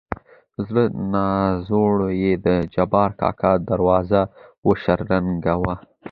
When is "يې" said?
2.21-2.33